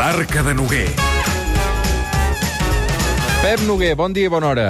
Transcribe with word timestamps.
L'Arca 0.00 0.40
de 0.40 0.54
Noguer. 0.56 0.86
Pep 3.42 3.64
Noguer, 3.68 3.90
bon 4.00 4.14
dia 4.16 4.30
i 4.30 4.32
bona 4.32 4.48
hora. 4.48 4.64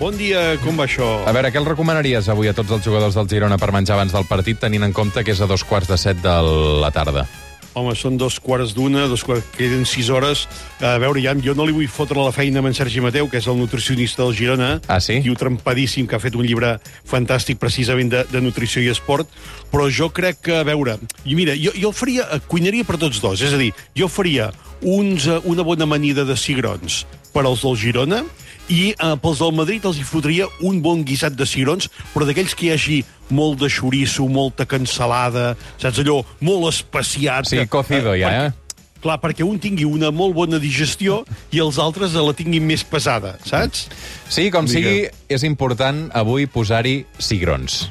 Bon 0.00 0.16
dia, 0.18 0.56
com 0.64 0.74
va 0.74 0.88
això? 0.88 1.06
A 1.22 1.30
veure, 1.36 1.52
què 1.54 1.60
els 1.60 1.70
recomanaries 1.70 2.26
avui 2.32 2.50
a 2.50 2.54
tots 2.56 2.74
els 2.74 2.82
jugadors 2.82 3.14
del 3.14 3.30
Girona 3.30 3.60
per 3.62 3.70
menjar 3.70 3.94
abans 3.94 4.16
del 4.16 4.26
partit, 4.26 4.58
tenint 4.58 4.82
en 4.82 4.96
compte 4.96 5.22
que 5.22 5.36
és 5.36 5.44
a 5.44 5.46
dos 5.46 5.62
quarts 5.62 5.92
de 5.92 6.00
set 6.02 6.18
de 6.24 6.34
la 6.82 6.90
tarda? 6.90 7.28
Home, 7.72 7.94
són 7.96 8.18
dos 8.20 8.36
quarts 8.42 8.74
d'una, 8.76 9.06
dos 9.08 9.22
quarts, 9.24 9.46
queden 9.56 9.86
sis 9.88 10.10
hores. 10.12 10.44
A 10.84 10.98
veure, 11.00 11.22
ja, 11.24 11.32
jo 11.40 11.54
no 11.56 11.64
li 11.64 11.72
vull 11.72 11.88
fotre 11.88 12.20
la 12.20 12.32
feina 12.34 12.60
amb 12.60 12.68
en 12.68 12.76
Sergi 12.76 13.00
Mateu, 13.00 13.30
que 13.32 13.40
és 13.40 13.48
el 13.48 13.56
nutricionista 13.56 14.26
del 14.26 14.36
Girona. 14.36 14.74
Ah, 14.92 15.00
sí? 15.00 15.22
Tio 15.24 15.36
trempadíssim, 15.40 16.08
que 16.08 16.18
ha 16.18 16.20
fet 16.20 16.36
un 16.36 16.44
llibre 16.44 16.74
fantàstic 17.08 17.60
precisament 17.62 18.12
de, 18.12 18.26
de 18.28 18.44
nutrició 18.44 18.84
i 18.84 18.90
esport. 18.92 19.30
Però 19.72 19.88
jo 19.88 20.10
crec 20.12 20.44
que, 20.50 20.58
a 20.60 20.68
veure... 20.68 20.98
I 21.24 21.38
mira, 21.38 21.56
jo, 21.56 21.72
jo 21.78 21.94
faria, 21.96 22.28
eh, 22.28 22.42
cuinaria 22.44 22.84
per 22.84 23.00
tots 23.00 23.22
dos. 23.24 23.40
És 23.40 23.56
a 23.56 23.60
dir, 23.60 23.72
jo 23.96 24.10
faria 24.12 24.50
uns, 24.82 25.30
eh, 25.30 25.40
una 25.48 25.64
bona 25.64 25.88
amanida 25.88 26.28
de 26.28 26.36
cigrons 26.36 27.06
per 27.32 27.46
als 27.46 27.64
del 27.64 27.78
Girona 27.80 28.20
i 28.68 28.92
eh, 28.92 29.14
pels 29.22 29.38
del 29.42 29.52
Madrid 29.56 29.84
els 29.88 29.98
hi 29.98 30.06
fotria 30.06 30.46
un 30.60 30.80
bon 30.82 31.02
guisat 31.04 31.34
de 31.34 31.46
cigrons, 31.48 31.88
però 32.14 32.26
d'aquells 32.28 32.54
que 32.54 32.66
hi 32.68 32.72
hagi 32.74 32.98
molt 33.32 33.58
de 33.60 33.68
xoriço, 33.72 34.26
molta 34.28 34.66
cansalada, 34.68 35.54
saps 35.80 36.02
allò, 36.02 36.20
molt 36.40 36.68
especiat. 36.72 37.48
Sí, 37.48 37.62
cocido 37.66 38.14
ja, 38.14 38.28
perquè- 38.28 38.50
eh? 38.50 38.58
Clar, 39.02 39.18
perquè 39.18 39.42
un 39.42 39.58
tingui 39.58 39.82
una 39.82 40.12
molt 40.14 40.32
bona 40.36 40.60
digestió 40.62 41.24
i 41.50 41.58
els 41.58 41.78
altres 41.82 42.12
la 42.14 42.32
tinguin 42.38 42.62
més 42.62 42.84
pesada, 42.86 43.34
saps? 43.44 43.88
Sí, 44.28 44.48
com 44.54 44.64
Digue. 44.64 44.78
sigui, 44.78 45.08
és 45.28 45.42
important 45.42 46.08
avui 46.14 46.46
posar-hi 46.46 47.04
cigrons. 47.18 47.88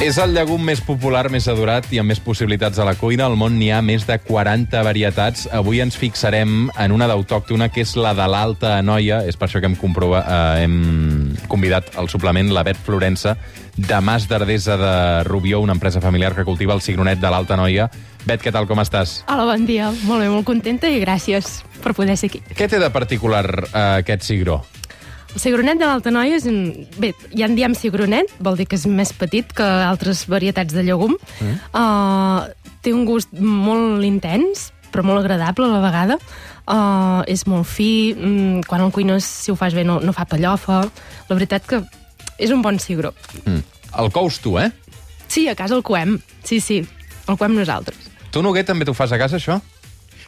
És 0.00 0.16
el 0.18 0.32
llegum 0.34 0.62
més 0.64 0.80
popular, 0.82 1.28
més 1.30 1.44
adorat 1.50 1.86
i 1.94 1.98
amb 2.00 2.10
més 2.10 2.20
possibilitats 2.22 2.80
a 2.80 2.86
la 2.88 2.94
cuina. 2.98 3.26
Al 3.28 3.36
món 3.38 3.58
n'hi 3.58 3.68
ha 3.70 3.82
més 3.84 4.06
de 4.08 4.16
40 4.22 4.80
varietats. 4.82 5.44
Avui 5.54 5.82
ens 5.84 5.98
fixarem 5.98 6.70
en 6.70 6.94
una 6.94 7.06
d'autòctona, 7.10 7.68
que 7.70 7.84
és 7.84 7.92
la 8.00 8.14
de 8.16 8.26
l'Alta 8.26 8.78
Anoia. 8.80 9.20
És 9.28 9.38
per 9.38 9.46
això 9.48 9.62
que 9.62 9.70
hem, 9.70 9.76
comprova, 9.78 10.24
eh, 10.24 10.64
hem 10.64 11.36
convidat 11.46 11.92
al 12.00 12.10
suplement 12.10 12.50
la 12.54 12.64
Bet 12.66 12.80
Florença, 12.82 13.36
de 13.76 14.00
Mas 14.00 14.26
d'Ardesa 14.28 14.76
de 14.76 14.94
Rubió, 15.28 15.60
una 15.60 15.76
empresa 15.76 16.00
familiar 16.00 16.34
que 16.34 16.44
cultiva 16.44 16.74
el 16.74 16.82
cigronet 16.82 17.20
de 17.20 17.30
l'Alta 17.30 17.54
Anoia. 17.54 17.90
Bet, 18.26 18.42
què 18.42 18.50
tal, 18.54 18.66
com 18.70 18.82
estàs? 18.82 19.20
Hola, 19.28 19.46
bon 19.54 19.66
dia. 19.66 19.92
Molt 20.06 20.22
bé, 20.22 20.28
molt 20.30 20.46
contenta 20.46 20.90
i 20.90 21.00
gràcies 21.02 21.62
per 21.82 21.94
poder 21.94 22.16
ser 22.16 22.30
aquí. 22.30 22.42
Què 22.54 22.68
té 22.70 22.82
de 22.82 22.90
particular 22.94 23.46
eh, 23.68 23.88
aquest 24.02 24.26
cigró? 24.26 24.62
Cigronet 25.40 25.80
de 25.80 25.88
l'Alta 25.88 26.12
Noia 26.12 26.36
és 26.36 26.46
un... 26.48 26.86
Bé, 27.00 27.12
ja 27.32 27.48
en 27.48 27.56
diem 27.56 27.74
cigronet, 27.78 28.32
vol 28.44 28.58
dir 28.58 28.66
que 28.68 28.76
és 28.76 28.84
més 28.86 29.14
petit 29.16 29.48
que 29.56 29.64
altres 29.64 30.26
varietats 30.28 30.74
de 30.76 30.84
llegum. 30.84 31.16
Mm. 31.40 31.56
Uh, 31.72 32.72
té 32.84 32.92
un 32.92 33.06
gust 33.08 33.32
molt 33.38 34.04
intens, 34.04 34.70
però 34.92 35.06
molt 35.06 35.22
agradable 35.22 35.68
a 35.68 35.72
la 35.72 35.82
vegada. 35.84 36.18
Uh, 36.62 37.24
és 37.30 37.46
molt 37.48 37.66
fi, 37.66 38.12
mm, 38.12 38.68
quan 38.68 38.84
el 38.84 38.92
cuines, 38.94 39.24
si 39.24 39.50
ho 39.50 39.56
fas 39.58 39.74
bé, 39.74 39.86
no, 39.88 39.98
no 40.04 40.14
fa 40.14 40.28
pellofa. 40.28 40.82
La 41.30 41.38
veritat 41.38 41.66
que 41.66 41.80
és 42.38 42.52
un 42.52 42.62
bon 42.62 42.78
cigró. 42.82 43.14
Mm. 43.46 43.62
El 44.02 44.12
cous 44.12 44.38
tu, 44.40 44.58
eh? 44.60 44.70
Sí, 45.32 45.48
a 45.48 45.56
casa 45.56 45.78
el 45.78 45.84
coem. 45.86 46.18
Sí, 46.44 46.60
sí, 46.60 46.82
el 47.28 47.38
coem 47.40 47.56
nosaltres. 47.56 48.10
Tu, 48.32 48.40
Noguer, 48.44 48.64
també 48.68 48.84
t'ho 48.88 48.96
fas 48.96 49.12
a 49.12 49.20
casa, 49.20 49.40
això? 49.40 49.60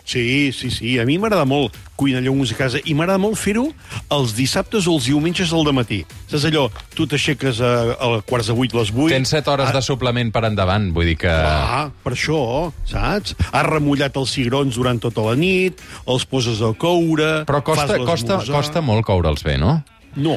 Sí, 0.04 0.52
sí, 0.52 0.68
sí. 0.70 0.98
A 1.00 1.06
mi 1.08 1.16
m'agrada 1.18 1.46
molt 1.48 1.72
cuinar 1.96 2.20
llegums 2.20 2.50
a 2.52 2.56
casa 2.58 2.80
i 2.84 2.92
m'agrada 2.92 3.20
molt 3.22 3.38
fer-ho 3.40 3.64
els 4.12 4.34
dissabtes 4.36 4.84
o 4.90 4.96
els 4.98 5.06
diumenges 5.08 5.52
al 5.56 5.70
matí. 5.72 6.02
Saps 6.28 6.44
allò? 6.50 6.66
Tu 6.94 7.06
t'aixeques 7.08 7.60
a, 7.64 7.70
a 7.96 8.08
quarts 8.28 8.50
de 8.50 8.56
vuit, 8.58 8.74
les 8.76 8.90
vuit... 8.92 9.14
Tens 9.14 9.32
7 9.32 9.48
hores 9.54 9.70
Ah, 9.72 9.76
de 9.78 9.82
suplement 9.86 10.28
per 10.34 10.44
endavant, 10.50 10.90
vull 10.92 11.08
dir 11.08 11.16
que... 11.24 11.32
Ah, 11.32 11.86
per 12.04 12.12
això, 12.12 12.70
saps? 12.90 13.32
Has 13.50 13.66
remullat 13.70 14.16
els 14.20 14.34
cigrons 14.36 14.76
durant 14.76 15.00
tota 15.00 15.24
la 15.24 15.38
nit, 15.40 15.80
els 16.06 16.28
poses 16.28 16.60
a 16.60 16.74
coure... 16.76 17.30
Però 17.48 17.62
costa, 17.64 17.96
costa, 18.04 18.42
costa 18.44 18.84
molt 18.84 19.06
coure'ls 19.08 19.46
bé, 19.46 19.56
no? 19.56 19.78
No, 20.20 20.36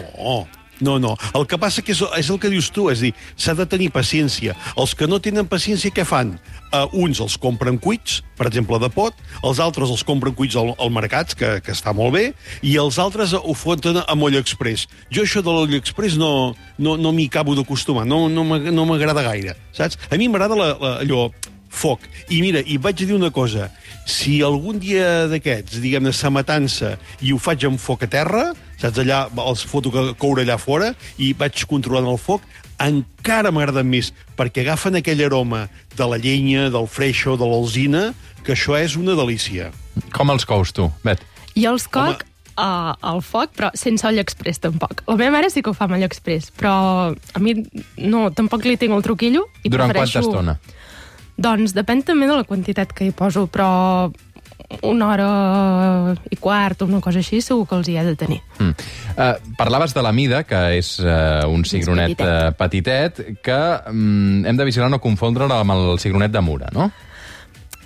no, 0.81 0.97
no. 0.99 1.15
El 1.33 1.47
que 1.49 1.57
passa 1.57 1.81
que 1.81 1.91
és, 1.95 2.01
és 2.17 2.29
el 2.29 2.39
que 2.39 2.49
dius 2.53 2.69
tu, 2.73 2.89
és 2.91 2.99
dir, 3.01 3.13
s'ha 3.35 3.53
de 3.57 3.65
tenir 3.65 3.89
paciència. 3.91 4.55
Els 4.77 4.93
que 4.95 5.07
no 5.07 5.19
tenen 5.23 5.47
paciència, 5.49 5.91
què 5.93 6.05
fan? 6.05 6.35
Uh, 6.67 6.83
uns 6.99 7.21
els 7.23 7.37
compren 7.39 7.77
cuits, 7.79 8.21
per 8.35 8.49
exemple, 8.49 8.75
de 8.83 8.89
pot, 8.91 9.15
els 9.47 9.61
altres 9.63 9.89
els 9.89 10.03
compren 10.03 10.35
cuits 10.35 10.57
al, 10.59 10.73
al 10.77 10.91
mercat, 10.91 11.31
que, 11.39 11.53
que 11.63 11.71
està 11.71 11.93
molt 11.95 12.13
bé, 12.17 12.25
i 12.61 12.75
els 12.77 12.99
altres 12.99 13.31
ho 13.37 13.53
foten 13.55 14.01
a 14.03 14.15
moll 14.19 14.35
express. 14.35 14.85
Jo 15.09 15.23
això 15.23 15.41
de 15.41 15.53
l'oll 15.53 15.77
express 15.79 16.17
no, 16.19 16.53
no, 16.77 16.97
no 16.99 17.13
m'hi 17.15 17.29
acabo 17.31 17.55
d'acostumar, 17.55 18.03
no, 18.05 18.25
no 18.29 18.43
m'ag- 18.43 18.67
no 18.75 18.85
m'agrada 18.89 19.23
gaire, 19.23 19.55
saps? 19.71 19.97
A 20.11 20.19
mi 20.19 20.27
m'agrada 20.27 20.59
allò, 20.99 21.29
foc. 21.77 22.03
I 22.33 22.41
mira, 22.43 22.63
i 22.65 22.79
vaig 22.81 22.99
dir 23.03 23.13
una 23.15 23.29
cosa, 23.33 23.69
si 24.07 24.39
algun 24.45 24.79
dia 24.81 25.27
d'aquests, 25.31 25.81
diguem-ne, 25.83 26.13
se 26.15 26.31
matança 26.33 26.95
i 27.21 27.33
ho 27.33 27.39
faig 27.41 27.67
amb 27.69 27.81
foc 27.81 28.07
a 28.07 28.11
terra, 28.11 28.45
saps, 28.81 29.01
allà, 29.03 29.25
els 29.45 29.65
foto 29.67 29.91
que 29.93 30.05
coure 30.21 30.45
allà 30.45 30.57
fora, 30.61 30.93
i 31.21 31.33
vaig 31.37 31.65
controlant 31.69 32.07
el 32.09 32.19
foc, 32.21 32.45
encara 32.83 33.51
m'agraden 33.53 33.89
més, 33.89 34.11
perquè 34.37 34.63
agafen 34.65 34.99
aquell 34.99 35.23
aroma 35.25 35.65
de 35.97 36.07
la 36.09 36.19
llenya, 36.21 36.69
del 36.73 36.89
freixo, 36.89 37.37
de 37.37 37.49
l'alzina, 37.49 38.07
que 38.45 38.55
això 38.55 38.77
és 38.79 38.95
una 38.99 39.17
delícia. 39.17 39.71
Com 40.13 40.33
els 40.33 40.45
cous, 40.47 40.73
tu, 40.75 40.91
Bet? 41.03 41.23
Jo 41.57 41.73
els 41.73 41.87
coc 41.89 42.21
uh, 42.57 42.93
al 43.01 43.21
foc, 43.25 43.53
però 43.57 43.71
sense 43.77 44.05
olla 44.07 44.23
express, 44.23 44.61
tampoc. 44.63 45.03
La 45.09 45.17
meva 45.19 45.37
mare 45.37 45.51
sí 45.53 45.63
que 45.63 45.71
ho 45.71 45.77
fa 45.77 45.87
amb 45.87 45.97
olla 45.97 46.09
express, 46.09 46.51
però 46.53 46.73
a 47.13 47.43
mi 47.43 47.55
no, 47.97 48.27
tampoc 48.35 48.65
li 48.65 48.77
tinc 48.79 48.93
el 48.97 49.05
truquillo. 49.05 49.47
I 49.63 49.73
Durant 49.73 49.93
prefereixo... 49.93 50.21
quanta 50.21 50.29
estona? 50.29 50.59
Doncs 51.37 51.75
depèn 51.77 52.01
també 52.05 52.25
de 52.29 52.39
la 52.39 52.47
quantitat 52.47 52.93
que 52.97 53.05
hi 53.05 53.13
poso, 53.13 53.45
però 53.51 54.09
una 54.83 55.07
hora 55.07 55.27
i 56.29 56.35
quart 56.35 56.81
o 56.81 56.87
una 56.89 56.99
cosa 56.99 57.21
així 57.21 57.39
segur 57.41 57.67
que 57.69 57.77
els 57.77 57.87
hi 57.87 57.95
he 57.97 58.03
de 58.03 58.15
tenir. 58.19 58.39
Mm. 58.59 58.73
Uh, 59.15 59.53
parlaves 59.59 59.93
de 59.95 60.03
la 60.03 60.11
mida, 60.11 60.43
que 60.47 60.59
és 60.75 60.97
uh, 60.99 61.47
un 61.47 61.63
cigronet 61.63 62.17
petitet. 62.17 62.27
uh, 62.27 62.57
petitet, 62.57 63.21
que 63.45 63.59
um, 63.93 64.43
hem 64.45 64.59
de 64.59 64.67
vigilar 64.67 64.89
no 64.91 64.99
confondre'l 65.03 65.53
amb 65.55 65.75
el 65.77 66.01
cigronet 66.03 66.33
de 66.33 66.43
Mura, 66.43 66.71
no? 66.75 66.89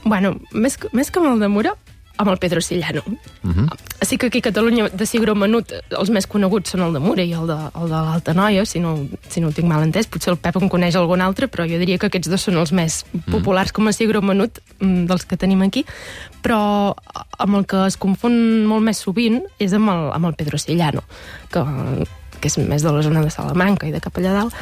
Bueno, 0.03 0.33
més, 0.53 0.79
més 0.97 1.12
que 1.12 1.22
amb 1.22 1.35
el 1.35 1.44
de 1.44 1.51
Mura, 1.51 1.75
amb 2.21 2.31
el 2.31 2.37
Pedro 2.37 2.61
Sillano. 2.61 3.01
Uh 3.07 3.47
Mhm. 3.47 3.65
-huh. 3.65 3.77
Sí 4.01 4.17
que 4.17 4.27
aquí 4.27 4.39
a 4.39 4.41
Catalunya 4.41 4.89
de 4.89 5.05
cigró 5.05 5.35
menut 5.35 5.71
els 5.89 6.09
més 6.09 6.25
coneguts 6.27 6.71
són 6.71 6.81
el 6.81 6.93
de 6.93 6.99
Mura 6.99 7.23
i 7.23 7.33
el 7.33 7.45
de, 7.47 7.53
el 7.75 7.87
de 7.89 7.95
l'Alta 7.95 8.33
Noia, 8.33 8.65
si 8.65 8.79
no, 8.79 8.97
si 9.29 9.41
no 9.41 9.47
ho 9.49 9.51
tinc 9.51 9.67
mal 9.67 9.83
entès. 9.83 10.07
Potser 10.07 10.31
el 10.33 10.37
Pep 10.39 10.55
en 10.57 10.69
coneix 10.69 10.95
algun 10.95 11.21
altre, 11.21 11.47
però 11.47 11.65
jo 11.69 11.77
diria 11.77 11.97
que 11.97 12.07
aquests 12.07 12.29
dos 12.29 12.41
són 12.41 12.57
els 12.57 12.71
més 12.71 13.05
populars 13.29 13.71
com 13.71 13.87
a 13.87 13.93
cigró 13.93 14.21
menut 14.21 14.59
mm, 14.79 15.05
dels 15.05 15.25
que 15.25 15.37
tenim 15.37 15.61
aquí. 15.61 15.85
Però 16.43 16.95
amb 17.37 17.55
el 17.55 17.65
que 17.65 17.85
es 17.85 17.97
confon 17.97 18.65
molt 18.65 18.83
més 18.83 18.97
sovint 18.97 19.41
és 19.59 19.73
amb 19.73 19.89
el, 19.89 20.11
amb 20.13 20.25
el 20.25 20.33
Pedro 20.33 20.57
Sillano, 20.57 21.03
que 21.51 21.63
que 22.41 22.47
és 22.47 22.57
més 22.57 22.81
de 22.81 22.91
la 22.91 23.03
zona 23.03 23.21
de 23.21 23.29
Salamanca 23.29 23.85
i 23.85 23.91
de 23.91 23.99
cap 24.01 24.17
allà 24.17 24.33
dalt, 24.33 24.53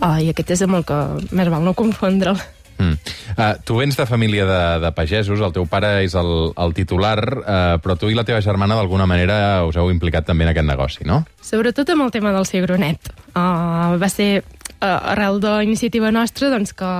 uh, 0.00 0.16
i 0.16 0.30
aquest 0.30 0.50
és 0.50 0.62
amb 0.62 0.76
el 0.76 0.84
que 0.84 0.94
més 1.30 1.48
val 1.50 1.62
no 1.62 1.74
confondre'l. 1.74 2.38
Mm. 2.78 2.94
Uh, 3.34 3.54
tu 3.66 3.76
vens 3.78 3.96
de 3.98 4.06
família 4.06 4.46
de, 4.46 4.60
de 4.84 4.92
pagesos, 4.94 5.40
el 5.42 5.54
teu 5.54 5.66
pare 5.70 5.98
és 6.06 6.14
el, 6.18 6.52
el 6.54 6.74
titular, 6.76 7.18
uh, 7.38 7.78
però 7.82 7.98
tu 7.98 8.10
i 8.10 8.16
la 8.16 8.26
teva 8.26 8.42
germana 8.44 8.78
d'alguna 8.78 9.06
manera 9.10 9.64
us 9.66 9.76
heu 9.78 9.90
implicat 9.92 10.26
també 10.28 10.46
en 10.46 10.52
aquest 10.54 10.68
negoci, 10.68 11.08
no? 11.08 11.24
Sobretot 11.42 11.90
amb 11.94 12.06
el 12.06 12.14
tema 12.14 12.32
del 12.36 12.46
cigronet. 12.46 13.10
Uh, 13.34 13.98
va 13.98 14.08
ser 14.12 14.30
uh, 14.80 15.12
arrel 15.12 15.40
de 15.42 15.52
iniciativa 15.66 16.10
nostra 16.14 16.50
doncs, 16.52 16.72
que 16.76 16.90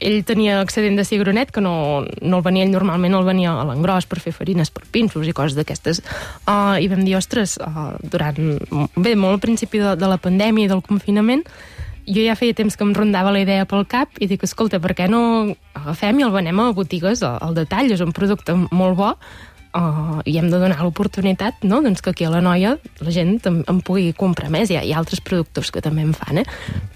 ell 0.00 0.22
tenia 0.26 0.60
excedent 0.62 0.98
de 0.98 1.06
cigronet, 1.08 1.52
que 1.54 1.62
no, 1.64 2.04
no 2.22 2.40
el 2.40 2.46
venia 2.46 2.66
ell 2.66 2.74
normalment, 2.74 3.18
el 3.18 3.26
venia 3.26 3.54
a 3.54 3.66
l'engròs 3.68 4.08
per 4.10 4.22
fer 4.22 4.34
farines, 4.36 4.70
per 4.74 4.86
pinços 4.94 5.26
i 5.28 5.36
coses 5.36 5.58
d'aquestes. 5.58 6.02
Uh, 6.46 6.78
I 6.78 6.90
vam 6.92 7.04
dir, 7.06 7.16
ostres, 7.18 7.58
uh, 7.58 7.94
durant... 8.02 8.38
Bé, 8.94 9.14
molt 9.18 9.38
al 9.38 9.42
principi 9.42 9.82
de, 9.82 9.96
de 9.98 10.10
la 10.10 10.20
pandèmia 10.22 10.68
i 10.68 10.70
del 10.70 10.84
confinament, 10.84 11.42
jo 12.06 12.24
ja 12.24 12.36
feia 12.38 12.56
temps 12.56 12.76
que 12.76 12.84
em 12.84 12.92
rondava 12.96 13.32
la 13.34 13.42
idea 13.44 13.64
pel 13.68 13.86
cap 13.88 14.20
i 14.20 14.28
dic, 14.30 14.44
escolta, 14.46 14.80
per 14.82 14.94
què 14.96 15.08
no 15.10 15.54
agafem 15.74 16.20
i 16.20 16.26
el 16.26 16.34
venem 16.34 16.60
a 16.60 16.70
botigues 16.76 17.24
al, 17.24 17.40
al 17.40 17.56
detall? 17.56 17.92
És 17.92 18.04
un 18.04 18.14
producte 18.16 18.56
molt 18.70 18.98
bo 18.98 19.14
uh, 19.74 20.20
i 20.24 20.36
hem 20.38 20.48
de 20.52 20.60
donar 20.60 20.78
l'oportunitat 20.82 21.64
no? 21.66 21.80
doncs 21.84 22.02
que 22.04 22.12
aquí 22.14 22.26
a 22.26 22.30
la 22.32 22.40
Noia 22.44 22.74
la 23.00 23.14
gent 23.14 23.36
en, 23.48 23.60
en 23.70 23.80
pugui 23.84 24.12
comprar 24.16 24.50
més. 24.52 24.70
Hi 24.70 24.78
ha, 24.78 24.84
hi 24.86 24.94
ha 24.94 25.00
altres 25.00 25.22
productors 25.24 25.72
que 25.74 25.82
també 25.84 26.04
en 26.06 26.14
fan, 26.16 26.42
eh? 26.42 26.46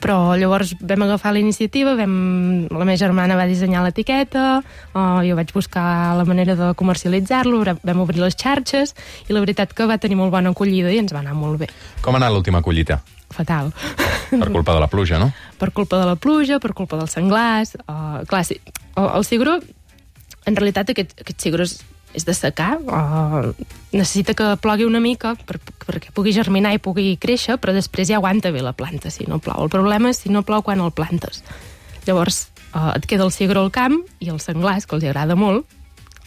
Però 0.03 0.37
llavors 0.39 0.75
vam 0.81 1.07
agafar 1.09 1.35
la 1.35 1.43
iniciativa, 1.43 1.97
vam, 1.99 2.15
la 2.71 2.85
meva 2.85 2.99
germana 3.01 3.39
va 3.39 3.49
dissenyar 3.51 3.85
l'etiqueta, 3.87 4.47
uh, 4.95 5.21
jo 5.27 5.37
vaig 5.39 5.53
buscar 5.57 6.17
la 6.19 6.27
manera 6.29 6.57
de 6.59 6.73
comercialitzar-lo, 6.79 7.65
vam 7.83 8.03
obrir 8.05 8.23
les 8.23 8.39
xarxes 8.39 8.95
i 9.29 9.37
la 9.37 9.45
veritat 9.45 9.75
que 9.75 9.89
va 9.89 10.01
tenir 10.01 10.19
molt 10.21 10.35
bona 10.35 10.55
acollida 10.55 10.93
i 10.93 11.03
ens 11.03 11.15
va 11.15 11.25
anar 11.25 11.37
molt 11.39 11.65
bé. 11.65 11.73
Com 12.03 12.17
ha 12.17 12.23
anat 12.23 12.35
l'última 12.35 12.63
collita? 12.65 13.03
Fatal. 13.39 13.71
Per 14.29 14.51
culpa 14.51 14.75
de 14.75 14.81
la 14.83 14.89
pluja, 14.91 15.21
no? 15.23 15.31
per 15.59 15.71
culpa 15.73 15.99
de 15.99 16.07
la 16.07 16.17
pluja, 16.17 16.59
per 16.63 16.75
culpa 16.75 16.99
dels 16.99 17.15
senglars... 17.15 17.77
Uh, 17.87 18.25
clar, 18.29 18.45
sí, 18.47 18.59
el, 18.95 19.07
el 19.07 19.25
cigró, 19.27 19.59
en 20.47 20.59
realitat 20.59 20.93
aquest, 20.93 21.15
aquest 21.23 21.47
cigró 21.47 21.67
és, 21.67 21.79
és 22.19 22.27
de 22.27 22.35
secar, 22.35 22.77
uh, 22.83 23.51
necessita 23.93 24.35
que 24.39 24.51
plogui 24.63 24.87
una 24.89 25.03
mica 25.03 25.35
per, 25.49 25.59
perquè 25.87 26.13
pugui 26.15 26.35
germinar 26.37 26.75
i 26.77 26.83
pugui 26.83 27.17
créixer, 27.21 27.59
però 27.63 27.75
després 27.77 28.11
ja 28.11 28.19
aguanta 28.19 28.53
bé 28.55 28.63
la 28.65 28.75
planta 28.77 29.13
si 29.15 29.27
no 29.31 29.41
plou. 29.43 29.65
El 29.67 29.73
problema 29.73 30.13
és 30.13 30.23
si 30.25 30.35
no 30.35 30.45
plou 30.47 30.65
quan 30.67 30.83
el 30.85 30.95
plantes. 30.95 31.43
Llavors, 32.07 32.49
uh, 32.73 32.93
et 32.95 33.07
queda 33.11 33.27
el 33.27 33.35
cigró 33.35 33.67
al 33.67 33.75
camp 33.75 34.01
i 34.19 34.33
els 34.35 34.47
senglars, 34.51 34.87
que 34.87 34.99
els 34.99 35.07
agrada 35.09 35.39
molt, 35.39 35.67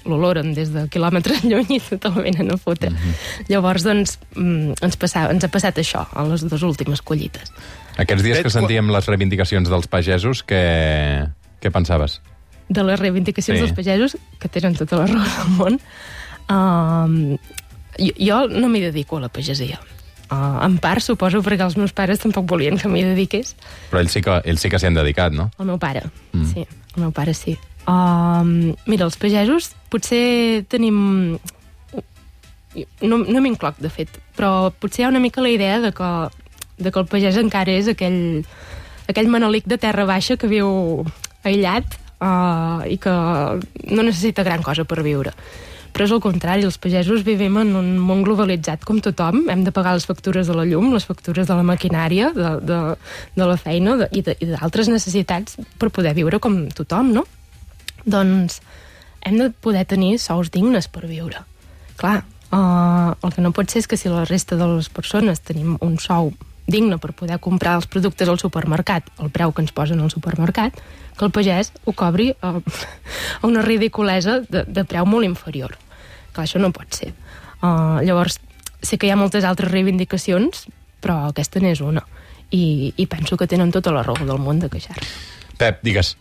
l'oloren 0.05 0.53
des 0.55 0.71
de 0.73 0.87
quilòmetres 0.91 1.43
lluny 1.49 1.77
i 1.77 1.79
te'l 1.81 2.17
venen 2.17 2.51
a 2.53 2.57
fotre. 2.57 2.89
Mm 2.89 2.97
-hmm. 2.97 3.45
Llavors, 3.49 3.83
doncs, 3.83 4.17
mm, 4.35 4.73
ens, 4.81 4.97
passa, 4.97 5.29
ens 5.31 5.43
ha 5.43 5.47
passat 5.47 5.77
això 5.77 6.05
a 6.11 6.23
les 6.23 6.41
dues 6.47 6.63
últimes 6.63 7.01
collites. 7.01 7.51
Aquests 7.97 8.23
dies 8.23 8.39
que 8.41 8.49
sentíem 8.49 8.89
les 8.91 9.05
reivindicacions 9.05 9.69
dels 9.69 9.87
pagesos, 9.87 10.45
què, 10.45 11.27
què 11.61 11.71
pensaves? 11.71 12.21
De 12.69 12.83
les 12.83 12.99
reivindicacions 12.99 13.59
Sí. 13.59 13.65
dels 13.65 13.75
pagesos, 13.75 14.17
que 14.39 14.47
tenen 14.47 14.75
tota 14.75 14.97
la 14.97 15.05
raó 15.07 15.23
del 15.37 15.49
món, 15.57 15.79
uh, 16.49 17.37
jo, 17.99 18.13
jo 18.17 18.47
no 18.47 18.69
m'hi 18.69 18.81
dedico 18.81 19.17
a 19.17 19.21
la 19.21 19.29
pagesia. 19.29 19.79
Uh, 20.31 20.63
en 20.63 20.77
part, 20.79 21.03
suposo, 21.03 21.41
perquè 21.43 21.65
els 21.65 21.75
meus 21.75 21.91
pares 21.91 22.21
tampoc 22.23 22.45
volien 22.47 22.77
que 22.79 22.87
m'hi 22.87 23.03
dediqués. 23.03 23.55
Però 23.91 23.99
ells 23.99 24.13
sí 24.15 24.21
que, 24.23 24.37
ells 24.45 24.61
sí 24.63 24.69
que 24.71 24.79
s'hi 24.79 24.87
han 24.87 24.95
dedicat, 24.95 25.33
no? 25.35 25.49
El 25.59 25.65
meu 25.65 25.77
pare, 25.77 26.05
mm. 26.31 26.45
sí. 26.53 26.63
El 26.95 27.03
meu 27.03 27.11
pare 27.11 27.33
sí. 27.35 27.57
Um, 27.89 28.73
mira, 28.85 29.07
els 29.07 29.17
pagesos 29.17 29.71
potser 29.89 30.65
tenim... 30.69 31.39
No, 33.03 33.17
no 33.19 33.41
m'incloc, 33.43 33.81
de 33.83 33.89
fet, 33.91 34.13
però 34.37 34.69
potser 34.79 35.03
hi 35.03 35.05
ha 35.07 35.09
una 35.11 35.19
mica 35.19 35.43
la 35.43 35.49
idea 35.51 35.81
de 35.83 35.89
que, 35.91 36.11
de 36.79 36.91
que 36.91 37.01
el 37.01 37.09
pagès 37.11 37.35
encara 37.41 37.73
és 37.75 37.89
aquell, 37.91 38.45
aquell 39.11 39.27
manelic 39.27 39.67
de 39.67 39.75
terra 39.81 40.05
baixa 40.07 40.37
que 40.39 40.47
viu 40.47 40.69
aïllat 41.43 41.97
uh, 42.23 42.79
i 42.87 42.95
que 43.01 43.11
no 43.91 44.05
necessita 44.07 44.45
gran 44.47 44.63
cosa 44.63 44.85
per 44.87 45.01
viure. 45.03 45.33
Però 45.91 46.07
és 46.07 46.13
el 46.15 46.21
contrari, 46.23 46.63
els 46.63 46.79
pagesos 46.79 47.25
vivim 47.27 47.57
en 47.59 47.73
un 47.75 47.89
món 47.99 48.23
globalitzat 48.23 48.85
com 48.87 49.01
tothom, 49.03 49.41
hem 49.51 49.65
de 49.67 49.75
pagar 49.75 49.97
les 49.97 50.07
factures 50.07 50.47
de 50.47 50.55
la 50.55 50.63
llum, 50.63 50.93
les 50.95 51.03
factures 51.03 51.49
de 51.49 51.57
la 51.57 51.67
maquinària, 51.67 52.31
de, 52.31 52.53
de, 52.63 52.79
de 53.35 53.49
la 53.49 53.57
feina 53.59 53.97
de- 53.99 54.07
i 54.15 54.23
d'altres 54.23 54.87
necessitats 54.87 55.59
per 55.81 55.91
poder 55.91 56.15
viure 56.15 56.39
com 56.39 56.61
tothom, 56.71 57.11
no? 57.19 57.27
Doncs 58.05 58.61
hem 59.21 59.37
de 59.37 59.49
poder 59.51 59.85
tenir 59.85 60.17
sous 60.19 60.51
dignes 60.51 60.87
per 60.89 61.05
viure. 61.07 61.43
Clar, 61.97 62.21
uh, 62.51 63.13
el 63.21 63.33
que 63.33 63.43
no 63.43 63.53
pot 63.53 63.69
ser 63.69 63.83
és 63.83 63.89
que 63.89 63.99
si 63.99 64.09
la 64.09 64.25
resta 64.25 64.57
de 64.57 64.67
les 64.75 64.89
persones 64.89 65.43
tenim 65.45 65.77
un 65.81 65.99
sou 66.01 66.31
digne 66.71 66.97
per 67.01 67.11
poder 67.17 67.39
comprar 67.43 67.75
els 67.79 67.87
productes 67.89 68.29
al 68.29 68.39
supermercat 68.39 69.09
al 69.19 69.31
preu 69.33 69.51
que 69.51 69.63
ens 69.65 69.73
posen 69.75 69.99
al 69.99 70.11
supermercat, 70.13 70.77
que 71.17 71.25
el 71.25 71.33
pagès 71.33 71.73
ho 71.85 71.93
cobri 71.93 72.31
uh, 72.31 72.57
a 73.41 73.47
una 73.49 73.61
ridiculesa 73.65 74.39
de, 74.47 74.65
de 74.65 74.85
preu 74.85 75.05
molt 75.05 75.27
inferior. 75.27 75.77
Clar, 76.31 76.47
això 76.47 76.61
no 76.61 76.71
pot 76.73 76.89
ser. 76.95 77.11
Uh, 77.61 78.01
llavors, 78.05 78.39
sé 78.81 78.97
que 78.97 79.07
hi 79.07 79.13
ha 79.13 79.19
moltes 79.19 79.45
altres 79.45 79.71
reivindicacions, 79.71 80.65
però 81.01 81.27
aquesta 81.29 81.61
n'és 81.61 81.83
una. 81.85 82.05
I, 82.51 82.93
I 82.97 83.05
penso 83.07 83.37
que 83.37 83.47
tenen 83.47 83.71
tota 83.71 83.93
la 83.95 84.03
raó 84.03 84.17
del 84.25 84.41
món 84.41 84.59
de 84.59 84.69
queixar. 84.71 84.97
Pep, 85.59 85.79
digues. 85.85 86.15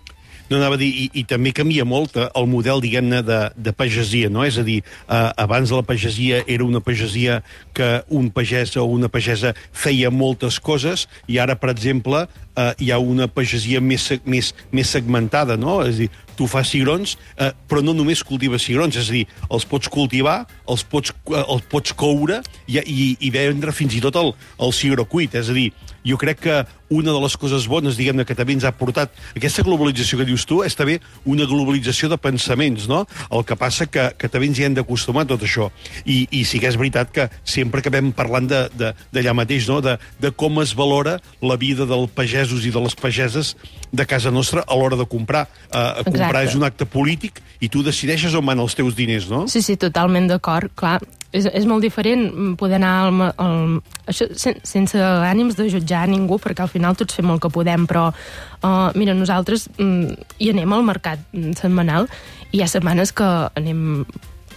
No 0.50 0.58
anava 0.58 0.74
a 0.74 0.80
dir, 0.80 0.88
i, 0.90 1.04
i 1.20 1.22
també 1.30 1.52
canvia 1.54 1.84
molt 1.86 2.16
eh, 2.18 2.26
el 2.34 2.48
model, 2.50 2.80
diguem-ne, 2.82 3.20
de, 3.22 3.38
de 3.54 3.72
pagesia, 3.76 4.26
no? 4.34 4.42
És 4.42 4.58
a 4.58 4.64
dir, 4.66 4.80
eh, 4.82 5.18
abans 5.38 5.70
la 5.70 5.84
pagesia 5.86 6.40
era 6.50 6.66
una 6.66 6.80
pagesia 6.82 7.36
que 7.76 7.90
un 8.10 8.32
pagès 8.34 8.74
o 8.74 8.88
una 8.90 9.06
pagesa 9.12 9.54
feia 9.70 10.10
moltes 10.10 10.58
coses 10.58 11.06
i 11.30 11.38
ara, 11.38 11.54
per 11.54 11.70
exemple, 11.70 12.24
eh, 12.60 12.72
hi 12.78 12.90
ha 12.92 12.98
una 13.00 13.28
pagesia 13.30 13.80
més, 13.80 14.10
més, 14.24 14.52
més 14.72 14.92
segmentada, 14.96 15.56
no? 15.60 15.80
És 15.86 15.96
a 15.96 16.04
dir, 16.04 16.10
tu 16.40 16.48
fas 16.48 16.70
cigrons, 16.72 17.18
eh, 17.36 17.50
però 17.68 17.82
no 17.84 17.92
només 17.96 18.24
cultives 18.24 18.64
cigrons, 18.64 18.96
és 18.96 19.10
a 19.10 19.16
dir, 19.18 19.26
els 19.52 19.66
pots 19.68 19.90
cultivar, 19.92 20.38
els 20.72 20.84
pots, 20.88 21.12
eh, 21.28 21.42
els 21.42 21.66
pots 21.68 21.92
coure 21.92 22.40
i, 22.66 22.78
i, 22.80 23.14
i 23.20 23.32
vendre 23.34 23.76
fins 23.76 23.96
i 23.96 24.00
tot 24.04 24.16
el, 24.20 24.32
el 24.60 24.76
cigró 24.76 25.04
cuit. 25.04 25.36
És 25.36 25.52
a 25.52 25.56
dir, 25.56 25.68
jo 26.06 26.16
crec 26.20 26.40
que 26.46 26.62
una 26.90 27.12
de 27.12 27.20
les 27.22 27.36
coses 27.38 27.66
bones, 27.70 27.94
diguem-ne, 27.98 28.24
que 28.26 28.34
també 28.34 28.56
ens 28.56 28.64
ha 28.66 28.72
portat 28.74 29.12
aquesta 29.36 29.62
globalització 29.62 30.18
que 30.18 30.26
dius 30.26 30.46
tu, 30.48 30.58
és 30.66 30.74
també 30.74 30.96
una 31.28 31.46
globalització 31.46 32.08
de 32.10 32.18
pensaments, 32.18 32.88
no? 32.90 33.04
El 33.30 33.44
que 33.46 33.56
passa 33.60 33.86
que, 33.86 34.08
que 34.18 34.30
també 34.32 34.48
ens 34.50 34.58
hi 34.58 34.66
hem 34.66 34.74
d'acostumar 34.74 35.26
tot 35.30 35.44
això. 35.46 35.68
I, 36.02 36.24
I 36.34 36.42
sí 36.48 36.58
que 36.58 36.72
és 36.72 36.78
veritat 36.80 37.12
que 37.14 37.28
sempre 37.44 37.84
acabem 37.84 38.10
parlant 38.16 38.48
d'allà 38.50 39.36
mateix, 39.36 39.68
no? 39.70 39.78
De, 39.84 39.98
de 40.18 40.32
com 40.34 40.58
es 40.64 40.74
valora 40.74 41.18
la 41.44 41.60
vida 41.60 41.86
dels 41.86 42.10
pagesos 42.50 42.66
i 42.66 42.70
de 42.70 42.80
les 42.80 42.94
pageses 42.94 43.56
de 43.92 44.06
casa 44.06 44.30
nostra 44.30 44.64
a 44.66 44.74
l'hora 44.74 44.96
de 44.96 45.06
comprar. 45.06 45.46
Uh, 45.70 46.02
comprar 46.04 46.44
és 46.44 46.54
un 46.54 46.64
acte 46.64 46.86
polític 46.86 47.40
i 47.60 47.68
tu 47.68 47.82
decideixes 47.82 48.34
on 48.34 48.44
van 48.44 48.58
els 48.58 48.74
teus 48.74 48.94
diners, 48.94 49.28
no? 49.30 49.46
Sí, 49.48 49.62
sí, 49.62 49.76
totalment 49.76 50.26
d'acord. 50.28 50.70
Clar, 50.74 51.00
és, 51.32 51.46
és 51.46 51.66
molt 51.66 51.82
diferent 51.82 52.56
poder 52.56 52.80
anar 52.80 52.94
al... 53.06 53.22
al 53.38 53.80
això, 54.06 54.26
sen, 54.34 54.58
sense 54.64 54.98
ànims 54.98 55.56
de 55.56 55.68
jutjar 55.70 56.08
ningú, 56.08 56.38
perquè 56.38 56.64
al 56.64 56.72
final 56.72 56.96
tots 56.96 57.14
fem 57.14 57.30
el 57.30 57.40
que 57.40 57.50
podem, 57.50 57.86
però 57.86 58.10
uh, 58.10 58.90
mira, 58.98 59.14
nosaltres 59.14 59.68
mm, 59.76 60.34
hi 60.38 60.50
anem 60.50 60.72
al 60.72 60.86
mercat 60.86 61.22
mm, 61.32 61.54
setmanal 61.60 62.10
i 62.50 62.58
hi 62.58 62.64
ha 62.64 62.70
setmanes 62.70 63.14
que 63.14 63.28
anem 63.54 64.04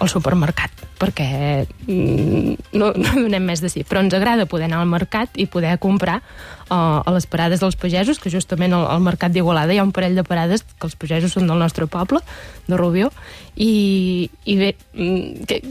al 0.04 0.12
supermercat, 0.12 0.84
perquè 1.00 1.28
mm, 1.64 2.76
no, 2.76 2.92
no 2.92 3.14
donem 3.16 3.46
més 3.48 3.64
de 3.64 3.72
si. 3.72 3.86
Però 3.88 4.04
ens 4.04 4.14
agrada 4.16 4.48
poder 4.50 4.68
anar 4.68 4.82
al 4.84 4.92
mercat 4.92 5.40
i 5.40 5.48
poder 5.48 5.78
comprar 5.84 6.20
uh, 6.20 7.00
a 7.00 7.14
les 7.16 7.28
parades 7.30 7.64
dels 7.64 7.80
pagesos, 7.80 8.20
que 8.20 8.34
justament 8.34 8.76
al, 8.76 8.86
al 8.92 9.04
mercat 9.06 9.34
d'Igualada 9.34 9.74
hi 9.74 9.80
ha 9.80 9.88
un 9.88 9.96
parell 9.96 10.20
de 10.20 10.26
parades 10.28 10.66
que 10.68 10.90
els 10.90 11.00
pagesos 11.00 11.36
són 11.38 11.48
del 11.50 11.62
nostre 11.62 11.88
poble, 11.88 12.22
de 12.68 12.80
Rubió, 12.80 13.10
i, 13.56 14.30
i 14.44 14.60
bé, 14.60 14.74
mm, 14.94 15.48
que, 15.48 15.62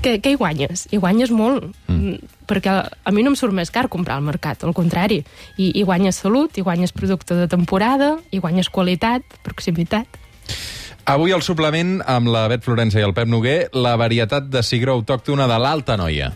que, 0.00 0.16
que 0.24 0.32
hi 0.32 0.40
guanyes? 0.40 0.86
Hi 0.90 1.00
guanyes 1.02 1.32
molt, 1.34 1.68
mm. 1.92 2.32
perquè 2.50 2.80
a 2.80 3.14
mi 3.14 3.24
no 3.24 3.34
em 3.34 3.38
surt 3.38 3.56
més 3.56 3.72
car 3.72 3.88
comprar 3.92 4.18
al 4.18 4.26
mercat, 4.26 4.64
al 4.64 4.76
contrari. 4.76 5.22
I, 5.56 5.70
hi 5.74 5.84
guanyes 5.84 6.20
salut, 6.24 6.56
hi 6.56 6.64
guanyes 6.66 6.96
producte 6.96 7.36
de 7.36 7.48
temporada, 7.50 8.16
hi 8.32 8.40
guanyes 8.40 8.72
qualitat, 8.72 9.24
proximitat. 9.46 10.20
Avui 11.06 11.32
al 11.32 11.42
suplement, 11.42 11.98
amb 12.06 12.28
la 12.30 12.44
Bet 12.50 12.62
Florença 12.64 13.00
i 13.00 13.04
el 13.06 13.14
Pep 13.16 13.28
Noguer, 13.28 13.68
la 13.74 13.96
varietat 13.98 14.46
de 14.52 14.62
cigró 14.62 14.94
autòctona 14.98 15.48
de 15.50 15.56
l'Alta 15.58 15.96
Noia. 15.98 16.32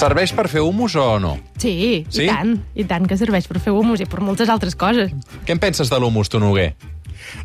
Serveix 0.00 0.32
per 0.32 0.46
fer 0.48 0.62
humus 0.64 0.94
o 0.96 1.18
no? 1.20 1.34
Sí, 1.60 2.06
Sí? 2.08 2.24
i 2.24 2.28
tant, 2.28 2.54
i 2.74 2.84
tant 2.88 3.06
que 3.08 3.16
serveix 3.20 3.46
per 3.48 3.60
fer 3.60 3.72
humus 3.72 4.00
i 4.00 4.06
per 4.08 4.20
moltes 4.24 4.48
altres 4.48 4.74
coses. 4.76 5.10
Què 5.44 5.52
en 5.52 5.58
penses 5.60 5.90
de 5.90 5.98
l'humus, 6.00 6.28
tu, 6.32 6.40
Noguer? 6.40 6.74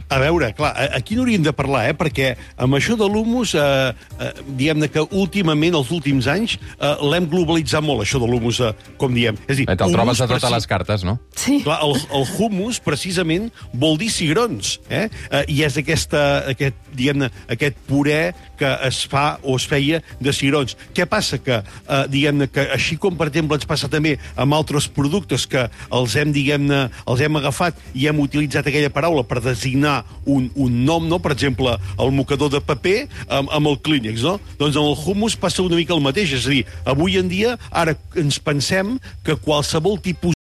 A 0.10 0.20
veure, 0.22 0.52
clar, 0.54 0.74
aquí 0.94 1.16
n'hauríem 1.18 1.42
de 1.46 1.54
parlar, 1.56 1.88
eh? 1.90 1.96
perquè 1.98 2.36
amb 2.62 2.78
això 2.78 2.94
de 3.00 3.08
l'humus, 3.10 3.56
eh, 3.58 3.94
eh, 4.20 4.32
diguem-ne 4.46 4.90
que 4.94 5.02
últimament, 5.18 5.74
els 5.80 5.90
últims 5.96 6.28
anys, 6.30 6.58
eh, 6.78 6.92
l'hem 7.02 7.26
globalitzat 7.32 7.82
molt, 7.82 8.04
això 8.06 8.22
de 8.22 8.30
l'humus, 8.30 8.60
eh, 8.62 8.74
com 9.02 9.14
diem. 9.14 9.38
És 9.48 9.56
a 9.56 9.60
dir, 9.62 9.66
Eh, 9.66 9.76
Te'l 9.76 9.96
trobes 9.96 10.22
a 10.22 10.28
totes 10.30 10.52
les 10.54 10.68
cartes, 10.70 11.04
no? 11.04 11.18
Sí. 11.36 11.60
Clar, 11.66 11.80
el, 11.84 11.96
el 12.14 12.28
humus, 12.38 12.80
precisament, 12.80 13.50
vol 13.74 13.98
dir 13.98 14.12
cigrons, 14.14 14.80
eh? 14.90 15.10
eh 15.32 15.44
I 15.52 15.64
és 15.66 15.78
aquesta, 15.82 16.22
aquest, 16.54 16.78
diguem-ne, 16.94 17.32
aquest 17.52 17.82
puré 17.90 18.34
que 18.60 18.70
es 18.88 19.02
fa 19.10 19.40
o 19.44 19.58
es 19.60 19.66
feia 19.68 20.02
de 20.22 20.34
cigrons. 20.34 20.78
Què 20.96 21.08
passa? 21.10 21.40
Que, 21.44 21.62
eh, 21.62 22.04
diguem-ne, 22.12 22.48
que 22.48 22.68
així 22.76 23.00
com, 23.02 23.18
per 23.18 23.30
exemple, 23.32 23.58
ens 23.58 23.68
passa 23.68 23.90
també 23.92 24.16
amb 24.38 24.56
altres 24.56 24.88
productes 24.88 25.48
que 25.50 25.66
els 25.92 26.16
hem, 26.16 26.32
diguem-ne, 26.36 26.86
els 27.10 27.26
hem 27.26 27.42
agafat 27.42 27.82
i 27.94 28.08
hem 28.08 28.22
utilitzat 28.24 28.70
aquella 28.70 28.94
paraula 28.94 29.26
per 29.28 29.42
designar 29.44 29.95
un, 30.26 30.50
un 30.56 30.78
nom, 30.88 31.08
no? 31.10 31.20
Per 31.24 31.34
exemple, 31.36 31.76
el 32.02 32.14
mocador 32.16 32.52
de 32.54 32.62
paper 32.64 32.98
amb, 33.28 33.52
amb 33.54 33.72
el 33.72 33.80
clínex, 33.86 34.26
no? 34.26 34.38
Doncs 34.60 34.80
amb 34.80 34.92
el 34.92 34.98
humus 35.00 35.38
passa 35.40 35.64
una 35.66 35.80
mica 35.80 35.96
el 35.96 36.04
mateix. 36.06 36.36
És 36.38 36.48
a 36.50 36.54
dir, 36.54 36.64
avui 36.86 37.20
en 37.22 37.32
dia, 37.32 37.56
ara 37.72 37.96
ens 38.20 38.40
pensem 38.44 38.98
que 39.26 39.38
qualsevol 39.42 40.00
tipus 40.04 40.36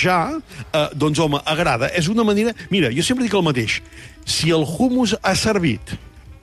ja, 0.00 0.36
eh, 0.72 0.88
doncs 0.94 1.20
home, 1.22 1.40
agrada. 1.44 1.88
És 1.96 2.10
una 2.12 2.24
manera... 2.26 2.52
Mira, 2.70 2.92
jo 2.92 3.04
sempre 3.06 3.24
dic 3.24 3.36
el 3.36 3.46
mateix. 3.46 3.80
Si 4.28 4.52
el 4.52 4.66
humus 4.66 5.16
ha 5.22 5.34
servit 5.38 5.96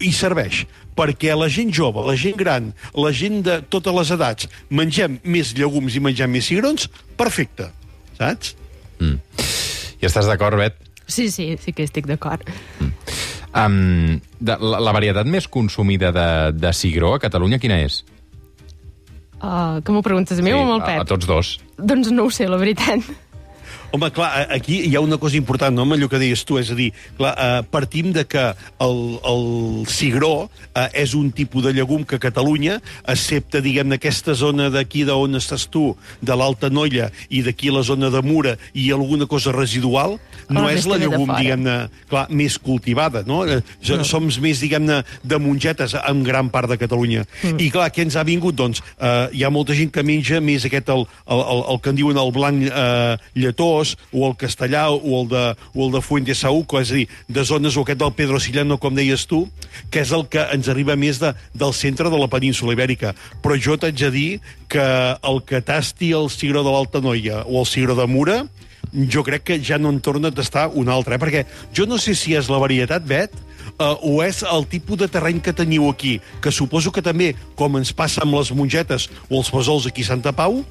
i 0.03 0.11
serveix 0.15 0.63
perquè 0.97 1.33
la 1.37 1.49
gent 1.49 1.71
jove, 1.73 2.03
la 2.05 2.15
gent 2.19 2.37
gran, 2.37 2.71
la 2.93 3.11
gent 3.15 3.41
de 3.45 3.59
totes 3.73 3.95
les 3.97 4.11
edats 4.13 4.49
mengem 4.69 5.19
més 5.23 5.53
llegums 5.57 5.95
i 5.97 6.01
mengem 6.03 6.29
més 6.33 6.49
cigrons, 6.51 6.89
perfecte, 7.17 7.69
saps? 8.19 8.53
I 10.01 10.09
estàs 10.09 10.29
d'acord, 10.29 10.59
Bet? 10.59 10.77
Sí, 11.07 11.29
sí, 11.31 11.53
sí 11.59 11.73
que 11.75 11.85
estic 11.87 12.07
d'acord. 12.09 12.47
Um, 13.53 14.19
de, 14.39 14.55
la, 14.57 14.79
la 14.81 14.93
varietat 14.95 15.29
més 15.29 15.47
consumida 15.51 16.11
de, 16.15 16.27
de 16.57 16.73
cigró 16.73 17.13
a 17.13 17.21
Catalunya, 17.21 17.59
quina 17.61 17.77
és? 17.85 18.01
Uh, 19.43 19.83
que 19.83 19.91
m'ho 19.91 20.01
preguntes 20.01 20.39
a 20.39 20.45
mi 20.45 20.53
o 20.55 20.61
amb 20.63 20.77
el 20.77 20.81
a, 20.81 20.87
Pep? 20.87 21.03
a 21.03 21.07
tots 21.09 21.27
dos. 21.27 21.53
Doncs 21.77 22.09
no 22.15 22.29
ho 22.29 22.33
sé, 22.33 22.47
la 22.49 22.57
veritat. 22.61 23.03
Home, 23.93 24.07
clar, 24.09 24.47
aquí 24.49 24.79
hi 24.87 24.95
ha 24.97 25.01
una 25.05 25.19
cosa 25.21 25.37
important, 25.37 25.75
no, 25.77 25.83
amb 25.85 25.93
allò 25.93 26.07
que 26.09 26.17
deies 26.17 26.41
tu, 26.49 26.55
és 26.57 26.71
a 26.73 26.75
dir, 26.77 26.87
clar, 27.13 27.33
eh, 27.37 27.59
partim 27.69 28.07
de 28.15 28.23
que 28.25 28.41
el, 28.81 29.01
el 29.29 29.43
cigró 29.85 30.47
eh, 30.71 30.87
és 31.03 31.11
un 31.13 31.27
tipus 31.29 31.61
de 31.61 31.75
llegum 31.77 32.01
que 32.01 32.17
a 32.17 32.23
Catalunya, 32.23 32.79
excepte, 33.13 33.61
diguem-ne, 33.61 33.99
aquesta 34.01 34.33
zona 34.33 34.71
d'aquí 34.73 35.03
d'on 35.05 35.37
estàs 35.37 35.67
tu, 35.69 35.91
de 36.25 36.33
l'Alta 36.33 36.71
Noia, 36.73 37.11
i 37.29 37.43
d'aquí 37.45 37.69
la 37.69 37.83
zona 37.85 38.09
de 38.09 38.23
Mura, 38.25 38.55
i 38.73 38.87
alguna 38.95 39.27
cosa 39.29 39.53
residual, 39.53 40.17
no 40.49 40.65
és 40.71 40.89
la 40.89 40.97
llegum, 40.97 41.29
diguem-ne, 41.29 41.77
clar, 42.09 42.25
més 42.33 42.57
cultivada, 42.57 43.21
no? 43.29 43.43
Eh, 43.45 43.61
no. 43.61 44.01
Som 44.09 44.25
més, 44.41 44.65
diguem-ne, 44.65 45.03
de 45.21 45.37
mongetes 45.37 45.93
en 46.01 46.25
gran 46.25 46.49
part 46.49 46.73
de 46.73 46.79
Catalunya. 46.81 47.27
Mm. 47.43 47.61
I 47.61 47.69
clar, 47.77 47.91
què 47.93 48.07
ens 48.07 48.17
ha 48.17 48.25
vingut? 48.25 48.57
Doncs 48.57 48.81
eh, 48.97 49.29
hi 49.37 49.45
ha 49.45 49.53
molta 49.53 49.77
gent 49.77 49.93
que 49.93 50.01
menja 50.01 50.41
més 50.41 50.65
aquest, 50.65 50.89
el, 50.89 51.05
el, 51.29 51.45
el, 51.45 51.63
el 51.75 51.81
que 51.85 51.93
en 51.93 52.01
diuen 52.01 52.23
el 52.25 52.33
blanc 52.33 52.65
eh, 52.65 53.31
lletós, 53.37 53.82
o 54.11 54.25
el 54.29 54.35
castellà, 54.39 54.87
o 54.93 55.21
el 55.21 55.29
de, 55.31 55.43
o 55.73 55.87
el 55.87 55.93
de 55.95 56.01
Fuente 56.01 56.35
Saúco, 56.37 56.79
és 56.81 56.91
a 56.91 56.99
dir, 57.01 57.07
de 57.27 57.45
zones, 57.47 57.77
o 57.77 57.85
aquest 57.85 58.01
del 58.01 58.15
Pedro 58.17 58.41
Sillano, 58.41 58.79
com 58.81 58.95
deies 58.95 59.27
tu, 59.29 59.43
que 59.91 60.03
és 60.03 60.13
el 60.15 60.27
que 60.31 60.43
ens 60.55 60.69
arriba 60.71 60.97
més 60.99 61.21
de, 61.21 61.33
del 61.53 61.75
centre 61.77 62.11
de 62.13 62.19
la 62.19 62.31
península 62.31 62.75
ibèrica. 62.77 63.13
Però 63.43 63.57
jo 63.59 63.77
t'haig 63.79 63.99
de 63.99 64.11
dir 64.13 64.27
que 64.71 64.83
el 64.83 65.41
que 65.47 65.61
tasti 65.65 66.13
el 66.17 66.31
cigró 66.33 66.65
de 66.65 66.73
l'Alta 66.73 67.03
Noia 67.03 67.43
o 67.45 67.61
el 67.61 67.69
cigró 67.69 67.97
de 67.99 68.07
Mura, 68.09 68.43
jo 68.93 69.23
crec 69.25 69.43
que 69.47 69.59
ja 69.63 69.79
no 69.81 69.89
en 69.89 69.99
torna 70.01 70.29
a 70.29 70.35
tastar 70.35 70.69
un 70.73 70.89
altre, 70.89 71.15
eh? 71.15 71.21
perquè 71.21 71.45
jo 71.73 71.87
no 71.89 71.97
sé 71.97 72.13
si 72.17 72.35
és 72.37 72.49
la 72.51 72.61
varietat, 72.61 73.05
Bet, 73.07 73.33
uh, 73.79 73.95
o 74.05 74.21
és 74.25 74.43
el 74.45 74.67
tipus 74.69 74.99
de 75.01 75.09
terreny 75.11 75.41
que 75.41 75.55
teniu 75.55 75.89
aquí, 75.89 76.19
que 76.41 76.51
suposo 76.51 76.91
que 76.93 77.01
també, 77.05 77.33
com 77.55 77.79
ens 77.79 77.93
passa 77.95 78.23
amb 78.23 78.37
les 78.37 78.53
mongetes 78.53 79.09
o 79.29 79.39
els 79.41 79.51
fesols 79.53 79.89
aquí 79.89 80.05
a 80.05 80.13
Santa 80.13 80.35
Pau, 80.35 80.61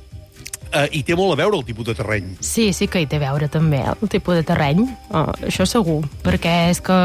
uh, 0.72 0.86
hi 0.90 1.02
té 1.06 1.16
molt 1.18 1.36
a 1.36 1.40
veure 1.42 1.58
el 1.58 1.64
tipus 1.68 1.86
de 1.88 1.96
terreny. 1.98 2.34
Sí, 2.40 2.70
sí 2.76 2.88
que 2.90 3.02
hi 3.02 3.08
té 3.10 3.20
a 3.20 3.26
veure 3.28 3.48
també 3.52 3.82
el 3.86 4.08
tipus 4.12 4.40
de 4.40 4.44
terreny, 4.48 4.84
uh, 5.12 5.28
això 5.46 5.68
segur, 5.68 6.00
perquè 6.24 6.70
és 6.72 6.82
que 6.84 6.98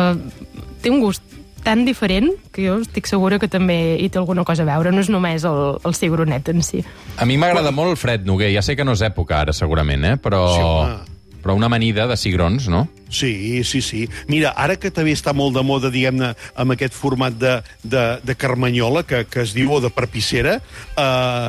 té 0.84 0.94
un 0.94 1.02
gust 1.04 1.24
tan 1.68 1.84
diferent 1.84 2.30
que 2.56 2.64
jo 2.64 2.78
estic 2.80 3.10
segura 3.10 3.42
que 3.42 3.50
també 3.52 3.98
hi 4.00 4.08
té 4.08 4.22
alguna 4.22 4.46
cosa 4.48 4.64
a 4.64 4.70
veure, 4.70 4.94
no 4.96 5.04
és 5.04 5.12
només 5.12 5.44
el, 5.48 5.62
el 5.84 5.98
cigronet 5.98 6.48
en 6.54 6.64
si. 6.64 6.80
A 7.20 7.28
mi 7.28 7.36
m'agrada 7.36 7.74
molt 7.76 7.92
el 7.92 8.00
fred, 8.00 8.24
Noguer. 8.28 8.54
Ja 8.56 8.64
sé 8.64 8.78
que 8.80 8.88
no 8.88 8.96
és 8.96 9.04
època 9.04 9.42
ara, 9.44 9.56
segurament, 9.56 10.08
eh? 10.08 10.16
però... 10.22 10.42
Sí, 10.54 10.64
home. 10.64 11.17
Però 11.42 11.56
una 11.56 11.68
amanida 11.70 12.08
de 12.08 12.18
cigrons, 12.18 12.68
no? 12.68 12.88
Sí, 13.10 13.64
sí, 13.64 13.82
sí. 13.82 14.10
Mira, 14.28 14.52
ara 14.60 14.76
que 14.76 14.92
també 14.92 15.14
està 15.16 15.32
molt 15.36 15.56
de 15.56 15.64
moda, 15.64 15.92
diguem-ne, 15.94 16.34
amb 16.60 16.76
aquest 16.76 16.96
format 16.98 17.36
de, 17.40 17.54
de, 17.84 18.04
de 18.24 18.36
carmanyola, 18.36 19.06
que, 19.08 19.24
que 19.32 19.46
es 19.46 19.54
diu, 19.56 19.72
o 19.72 19.80
de 19.84 19.92
perpissera, 19.94 20.58
eh, 21.00 21.48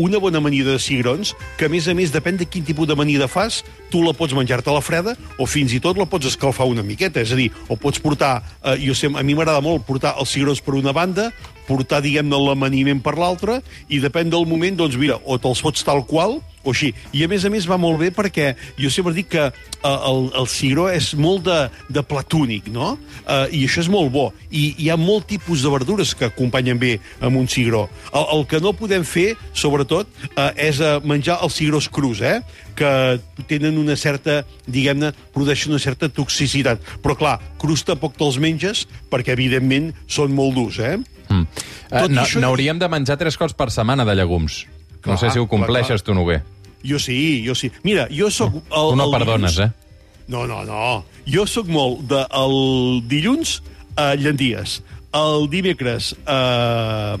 una 0.00 0.18
bona 0.18 0.40
amanida 0.42 0.74
de 0.74 0.82
cigrons, 0.82 1.34
que 1.58 1.68
a 1.68 1.72
més 1.72 1.86
a 1.86 1.94
més, 1.94 2.10
depèn 2.10 2.40
de 2.40 2.48
quin 2.48 2.66
tipus 2.66 2.90
d'amanida 2.90 3.30
fas, 3.30 3.60
tu 3.92 4.02
la 4.02 4.16
pots 4.16 4.34
menjar-te 4.34 4.72
a 4.72 4.76
la 4.76 4.82
freda, 4.84 5.14
o 5.38 5.46
fins 5.46 5.74
i 5.76 5.80
tot 5.84 5.98
la 6.00 6.08
pots 6.10 6.32
escalfar 6.32 6.66
una 6.70 6.86
miqueta, 6.86 7.22
és 7.22 7.30
a 7.30 7.38
dir, 7.38 7.50
o 7.68 7.78
pots 7.78 8.02
portar, 8.02 8.40
eh, 8.64 8.78
jo 8.82 8.96
sé, 8.98 9.12
a 9.14 9.22
mi 9.22 9.38
m'agrada 9.38 9.62
molt 9.62 9.86
portar 9.86 10.16
els 10.18 10.34
cigrons 10.34 10.62
per 10.64 10.74
una 10.80 10.96
banda, 10.96 11.30
portar, 11.70 12.02
diguem-ne, 12.02 12.34
l'amaniment 12.50 13.02
per 13.04 13.14
l'altra, 13.20 13.60
i 13.88 14.02
depèn 14.02 14.32
del 14.32 14.48
moment, 14.50 14.82
doncs 14.82 14.98
mira, 14.98 15.20
o 15.22 15.38
te'ls 15.38 15.62
fots 15.62 15.86
tal 15.86 16.02
qual, 16.08 16.40
o 16.62 16.70
així. 16.74 16.92
I 17.16 17.24
a 17.24 17.28
més 17.28 17.44
a 17.44 17.50
més 17.52 17.66
va 17.70 17.78
molt 17.80 17.98
bé 18.00 18.10
perquè 18.12 18.54
jo 18.78 18.90
sempre 18.92 19.14
dic 19.16 19.28
que 19.32 19.46
eh, 19.48 19.52
el, 19.88 20.30
el 20.36 20.46
cigró 20.50 20.88
és 20.92 21.12
molt 21.14 21.44
de, 21.46 21.58
de 21.88 22.02
plat 22.04 22.34
únic, 22.36 22.68
no? 22.72 22.96
Eh, 23.26 23.46
I 23.60 23.64
això 23.66 23.80
és 23.84 23.88
molt 23.92 24.10
bo. 24.12 24.26
I 24.50 24.74
hi 24.78 24.90
ha 24.92 24.96
molt 25.00 25.26
tipus 25.30 25.62
de 25.64 25.70
verdures 25.72 26.14
que 26.14 26.28
acompanyen 26.30 26.78
bé 26.80 26.98
amb 27.20 27.36
un 27.40 27.48
cigró. 27.48 27.86
El, 28.12 28.26
el 28.38 28.46
que 28.50 28.60
no 28.60 28.74
podem 28.76 29.04
fer, 29.08 29.34
sobretot, 29.56 30.08
eh, 30.36 30.50
és 30.70 30.80
eh, 30.84 30.98
menjar 31.04 31.38
els 31.44 31.56
cigrós 31.60 31.88
crus, 31.88 32.20
eh? 32.20 32.40
que 32.80 33.20
tenen 33.50 33.76
una 33.76 33.92
certa, 33.98 34.38
diguem-ne, 34.64 35.10
produeixen 35.34 35.72
una 35.74 35.80
certa 35.82 36.08
toxicitat. 36.08 36.80
Però, 37.04 37.12
clar, 37.18 37.34
crus 37.60 37.82
tampoc 37.84 38.14
te'ls 38.16 38.38
menges 38.40 38.86
perquè, 39.12 39.34
evidentment, 39.36 39.90
són 40.08 40.32
molt 40.32 40.56
durs, 40.56 40.78
eh? 40.80 40.94
Mm. 41.28 41.44
Uh, 41.90 42.06
i 42.08 42.16
això- 42.22 42.40
N'hauríem 42.40 42.78
de 42.80 42.88
menjar 42.88 43.18
tres 43.20 43.36
cops 43.36 43.52
per 43.58 43.68
setmana 43.74 44.06
de 44.08 44.14
llegums. 44.16 44.62
No 45.00 45.16
Clar, 45.16 45.18
sé 45.18 45.30
si 45.30 45.38
ho 45.38 45.46
clar, 45.46 45.50
compleixes 45.58 46.02
clar. 46.02 46.06
tu, 46.06 46.14
Noguer. 46.14 46.42
Jo 46.84 46.98
sí, 46.98 47.42
jo 47.46 47.54
sí. 47.54 47.70
Mira, 47.84 48.06
jo 48.10 48.30
sóc... 48.30 48.54
El, 48.70 48.90
Tu 48.92 48.96
no 48.96 49.04
el 49.04 49.10
perdones, 49.12 49.56
dilluns- 49.58 49.66
eh? 49.66 50.24
No, 50.30 50.46
no, 50.46 50.62
no. 50.64 51.04
Jo 51.26 51.42
sóc 51.46 51.66
molt 51.68 52.04
de 52.08 52.22
el 52.38 53.02
dilluns 53.10 53.60
a 53.98 54.14
llenties. 54.14 54.78
El 55.12 55.48
dimecres 55.50 56.12
a, 56.24 57.16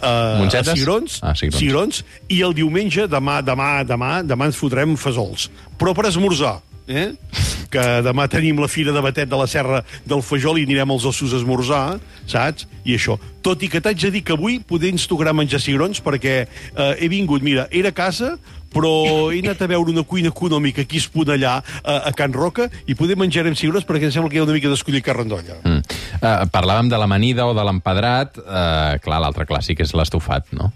a, 0.00 0.12
a 0.46 0.62
cigrons, 0.62 1.18
Ah, 1.26 1.34
cigrons. 1.34 1.58
cigrons, 1.58 2.04
i 2.30 2.40
el 2.46 2.54
diumenge, 2.54 3.08
demà, 3.10 3.40
demà, 3.42 3.82
demà, 3.84 4.12
demà 4.22 4.46
ens 4.46 4.56
fotrem 4.60 4.94
fesols. 4.96 5.48
Però 5.76 5.90
per 5.92 6.06
esmorzar, 6.12 6.60
eh? 6.86 7.08
Que 7.72 7.84
demà 8.04 8.28
tenim 8.30 8.60
la 8.60 8.70
fira 8.70 8.94
de 8.94 9.02
batet 9.04 9.30
de 9.30 9.38
la 9.38 9.48
Serra 9.50 9.82
del 10.08 10.22
Fajol 10.24 10.60
i 10.60 10.66
anirem 10.68 10.92
als 10.92 11.06
ossos 11.08 11.32
a 11.32 11.40
esmorzar, 11.40 11.98
saps? 12.28 12.68
I 12.84 12.96
això. 12.98 13.18
Tot 13.42 13.62
i 13.64 13.70
que 13.72 13.80
t'haig 13.82 14.00
de 14.04 14.10
dir 14.14 14.24
que 14.26 14.36
avui 14.36 14.60
poder 14.60 14.92
ens 14.92 15.08
tocarà 15.10 15.32
menjar 15.34 15.62
cigrons 15.62 16.02
perquè 16.04 16.42
eh, 16.44 16.92
he 16.98 17.08
vingut, 17.10 17.42
mira, 17.42 17.66
era 17.70 17.90
a 17.90 17.96
casa, 17.96 18.36
però 18.72 18.92
he 19.32 19.40
anat 19.42 19.62
a 19.62 19.68
veure 19.70 19.92
una 19.92 20.04
cuina 20.08 20.32
econòmica 20.32 20.82
aquí 20.82 20.98
a 20.98 21.04
Esponellà, 21.04 21.54
a, 21.84 21.96
a 22.08 22.12
Can 22.16 22.34
Roca, 22.36 22.68
i 22.88 22.96
poder 22.98 23.18
menjarem 23.20 23.56
cigrons 23.58 23.86
perquè 23.88 24.08
em 24.08 24.14
sembla 24.14 24.32
que 24.32 24.40
hi 24.40 24.42
ha 24.42 24.46
una 24.46 24.56
mica 24.56 24.72
d'escollir 24.72 25.04
carrandolla. 25.04 25.60
Mm. 25.62 25.98
Uh, 26.20 26.36
parlàvem 26.52 26.92
de 26.92 27.00
l'amanida 27.00 27.48
o 27.48 27.56
de 27.56 27.66
l'empedrat. 27.68 28.40
Uh, 28.40 29.00
clar, 29.04 29.20
l'altre 29.24 29.48
clàssic 29.48 29.84
és 29.84 29.96
l'estofat, 29.96 30.48
no? 30.56 30.72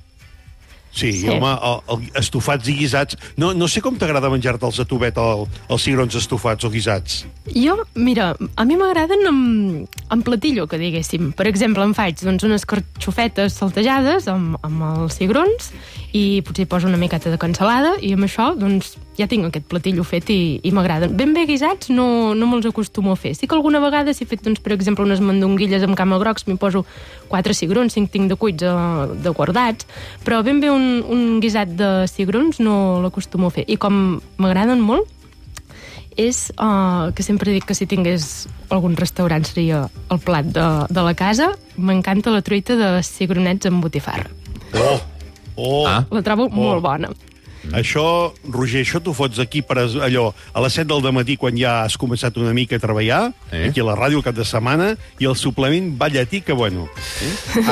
Sí, 0.97 1.11
Sí. 1.13 1.29
home, 1.29 1.51
el, 1.53 1.81
el, 1.93 2.05
estofats 2.17 2.69
i 2.73 2.75
guisats. 2.79 3.19
No, 3.37 3.51
no 3.53 3.69
sé 3.69 3.83
com 3.85 3.99
t'agrada 4.01 4.31
menjar-te 4.33 4.65
els 4.65 4.79
a 4.81 4.87
tubet, 4.89 5.19
el, 5.21 5.45
els 5.69 5.83
cigrons 5.85 6.17
estofats 6.17 6.65
o 6.65 6.71
guisats. 6.73 7.19
Jo, 7.53 7.77
mira, 7.95 8.31
a 8.57 8.65
mi 8.65 8.79
m'agraden 8.81 9.27
amb, 9.29 9.99
amb 10.09 10.25
platillo, 10.25 10.65
que 10.67 10.81
diguéssim. 10.81 11.35
Per 11.37 11.47
exemple, 11.51 11.85
em 11.85 11.93
faig 11.95 12.25
doncs, 12.25 12.47
unes 12.49 12.65
carxofetes 12.65 13.59
saltejades 13.61 14.27
amb, 14.33 14.57
amb 14.65 14.87
els 14.95 15.21
cigrons 15.21 15.69
i 16.17 16.41
potser 16.47 16.65
hi 16.65 16.71
poso 16.71 16.89
una 16.89 16.97
miqueta 16.97 17.29
de 17.29 17.37
cansalada 17.39 17.99
i 18.01 18.15
amb 18.17 18.25
això 18.25 18.55
doncs, 18.57 18.97
ja 19.17 19.27
tinc 19.31 19.49
aquest 19.49 19.67
platillo 19.71 20.05
fet 20.07 20.31
i, 20.33 20.59
i 20.63 20.73
m'agraden. 20.75 21.15
Ben 21.17 21.33
bé 21.37 21.47
guisats 21.49 21.91
no, 21.93 22.35
no 22.37 22.49
me'ls 22.51 22.69
acostumo 22.69 23.15
a 23.15 23.19
fer. 23.21 23.35
Sí 23.37 23.49
que 23.49 23.57
alguna 23.57 23.81
vegada 23.83 24.15
si 24.15 24.25
he 24.25 24.31
fet, 24.31 24.45
doncs, 24.45 24.61
per 24.65 24.75
exemple, 24.77 25.07
unes 25.07 25.23
mandonguilles 25.25 25.85
amb 25.87 25.97
camagrocs, 25.99 26.47
m'hi 26.49 26.59
poso 26.61 26.85
quatre 27.31 27.57
cigrons, 27.57 27.97
cinc 27.97 28.13
tinc 28.13 28.31
de 28.31 28.39
cuits 28.41 28.67
eh, 28.67 28.77
de 29.23 29.35
guardats, 29.37 29.89
però 30.25 30.43
ben 30.47 30.61
bé 30.61 30.71
un, 30.73 31.03
un 31.03 31.41
guisat 31.41 31.73
de 31.79 31.91
cigrons 32.13 32.61
no 32.61 33.01
l'acostumo 33.05 33.51
a 33.51 33.57
fer. 33.57 33.67
I 33.69 33.79
com 33.81 34.19
m'agraden 34.43 34.83
molt, 34.85 35.13
és 36.17 36.49
uh, 36.57 37.13
que 37.13 37.23
sempre 37.23 37.53
dic 37.53 37.67
que 37.69 37.77
si 37.77 37.87
tingués 37.89 38.47
algun 38.73 38.97
restaurant 38.97 39.45
seria 39.45 39.83
el 40.11 40.21
plat 40.25 40.49
de, 40.49 40.67
de 40.89 41.05
la 41.05 41.13
casa. 41.15 41.51
M'encanta 41.77 42.33
la 42.33 42.41
truita 42.41 42.77
de 42.81 42.91
cigronets 43.05 43.69
amb 43.69 43.85
botifarra. 43.85 44.31
Oh! 44.73 44.99
Oh! 45.57 45.85
Ah. 45.89 46.03
La 46.11 46.25
trobo 46.25 46.49
oh. 46.49 46.55
molt 46.57 46.85
bona. 46.85 47.13
Això, 47.73 48.33
Roger, 48.49 48.83
això 48.85 49.01
t'ho 49.03 49.13
fots 49.15 49.39
aquí 49.39 49.63
per 49.63 49.79
allò, 49.79 50.33
a 50.53 50.61
les 50.61 50.73
7 50.73 50.87
del 51.03 51.13
matí 51.13 51.37
quan 51.37 51.57
ja 51.59 51.83
has 51.85 51.97
començat 51.99 52.37
una 52.39 52.53
mica 52.53 52.77
a 52.77 52.79
treballar, 52.79 53.33
Eh? 53.53 53.69
aquí 53.71 53.81
a 53.81 53.85
la 53.85 53.95
ràdio 53.97 54.19
el 54.19 54.23
cap 54.25 54.35
de 54.35 54.45
setmana, 54.45 54.97
i 55.19 55.25
el 55.27 55.35
suplement 55.37 55.97
va 56.01 56.09
llatí 56.09 56.41
que 56.43 56.53
bueno. 56.53 56.89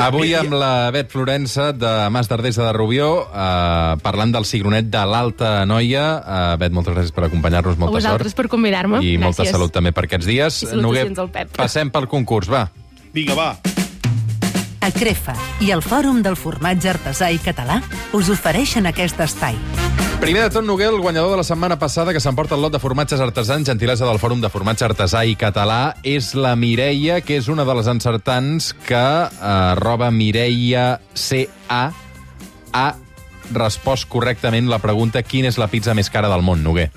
Avui 0.01 0.33
amb 0.33 0.53
la 0.53 0.91
Bet 0.91 1.11
Florença 1.11 1.71
de 1.73 2.09
Mas 2.09 2.27
d'Ardesa 2.27 2.65
de 2.65 2.73
Rubió, 2.73 3.27
uh, 3.27 3.97
parlant 4.01 4.31
del 4.33 4.45
cigronet 4.45 4.85
de 4.89 5.05
l'Alta 5.05 5.65
Noia. 5.65 6.05
Uh, 6.25 6.57
Bet, 6.57 6.71
moltes 6.71 6.93
gràcies 6.95 7.11
per 7.15 7.25
acompanyar-nos, 7.25 7.75
A 7.75 7.79
molta 7.79 7.97
vosaltres 7.99 8.31
sort. 8.31 8.37
per 8.43 8.47
convidar-me. 8.49 9.03
I 9.03 9.17
molta 9.17 9.43
Gràcies. 9.43 9.51
salut 9.51 9.71
també 9.71 9.91
per 9.91 10.05
aquests 10.05 10.25
dies. 10.25 10.63
I 10.63 10.67
salutacions 10.67 11.19
al 11.19 11.29
Pep. 11.29 11.55
passem 11.55 11.89
pel 11.91 12.07
concurs, 12.07 12.47
va. 12.49 12.69
Vinga, 13.13 13.33
va. 13.35 13.74
A 14.85 14.91
Crefa 14.93 15.33
i 15.65 15.71
el 15.73 15.81
Fòrum 15.81 16.19
del 16.21 16.35
Formatge 16.37 16.91
Artesà 16.91 17.31
i 17.33 17.39
Català 17.41 17.79
us 18.13 18.27
ofereixen 18.29 18.85
aquest 18.85 19.17
espai. 19.23 19.55
Primer 20.21 20.43
de 20.43 20.51
tot, 20.53 20.65
Noguer, 20.67 20.91
el 20.91 20.99
guanyador 21.01 21.31
de 21.33 21.39
la 21.39 21.45
setmana 21.47 21.79
passada 21.81 22.13
que 22.13 22.21
s'emporta 22.21 22.53
el 22.53 22.61
lot 22.61 22.75
de 22.75 22.81
formatges 22.83 23.23
artesans, 23.23 23.65
gentilesa 23.65 24.05
del 24.05 24.21
Fòrum 24.21 24.43
de 24.43 24.51
Formatge 24.53 24.85
Artesà 24.85 25.23
i 25.25 25.33
Català, 25.41 25.95
és 26.05 26.35
la 26.37 26.53
Mireia, 26.53 27.17
que 27.25 27.39
és 27.41 27.49
una 27.49 27.65
de 27.65 27.73
les 27.79 27.89
encertants 27.89 28.75
que 28.85 29.01
eh, 29.01 29.55
roba 29.81 30.11
Mireia 30.13 30.99
CA 31.17 31.81
ha 32.69 32.87
respost 33.57 34.05
correctament 34.09 34.69
la 34.69 34.81
pregunta 34.85 35.25
quina 35.25 35.49
és 35.49 35.57
la 35.57 35.71
pizza 35.71 35.97
més 35.97 36.13
cara 36.13 36.29
del 36.29 36.45
món, 36.45 36.61
Noguer. 36.61 36.91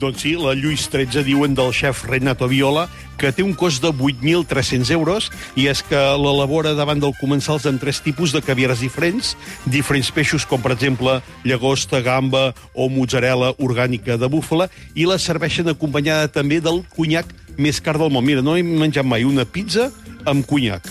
Doncs 0.00 0.22
sí, 0.24 0.32
la 0.40 0.54
Lluís 0.56 0.86
13 0.90 1.22
diuen 1.26 1.54
del 1.54 1.72
xef 1.76 2.04
Renato 2.08 2.48
Viola 2.48 2.88
que 3.20 3.30
té 3.30 3.44
un 3.44 3.52
cost 3.54 3.82
de 3.84 3.92
8.300 3.92 4.90
euros 4.94 5.28
i 5.54 5.68
és 5.70 5.82
que 5.86 6.00
l'elabora 6.18 6.72
davant 6.74 6.98
del 7.02 7.14
comensals 7.20 7.68
amb 7.68 7.78
tres 7.82 8.00
tipus 8.02 8.32
de 8.34 8.42
caviares 8.42 8.80
diferents, 8.82 9.34
diferents 9.68 10.10
peixos 10.10 10.46
com 10.48 10.62
per 10.64 10.72
exemple 10.74 11.20
llagosta, 11.44 12.00
gamba 12.02 12.50
o 12.74 12.88
mozzarella 12.90 13.52
orgànica 13.62 14.16
de 14.18 14.30
búfala 14.32 14.70
i 14.94 15.06
la 15.06 15.20
serveixen 15.22 15.70
acompanyada 15.70 16.32
també 16.32 16.58
del 16.64 16.82
conyac 16.96 17.28
més 17.58 17.80
car 17.84 17.98
del 18.00 18.10
món. 18.10 18.24
Mira, 18.24 18.42
no 18.42 18.56
he 18.56 18.64
menjat 18.64 19.06
mai 19.06 19.28
una 19.28 19.44
pizza 19.44 19.90
amb 20.26 20.46
conyac. 20.46 20.86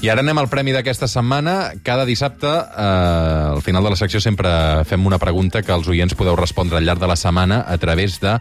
I 0.00 0.08
ara 0.08 0.24
anem 0.24 0.38
al 0.40 0.48
premi 0.48 0.72
d'aquesta 0.72 1.08
setmana. 1.10 1.74
Cada 1.84 2.06
dissabte, 2.08 2.48
eh, 2.48 3.54
al 3.54 3.62
final 3.62 3.84
de 3.84 3.90
la 3.90 4.00
secció, 4.00 4.20
sempre 4.20 4.50
fem 4.88 5.06
una 5.06 5.18
pregunta 5.18 5.62
que 5.62 5.72
els 5.72 5.88
oients 5.88 6.14
podeu 6.14 6.36
respondre 6.36 6.78
al 6.78 6.84
llarg 6.84 7.00
de 7.00 7.10
la 7.10 7.16
setmana 7.16 7.64
a 7.68 7.76
través 7.78 8.20
de 8.20 8.38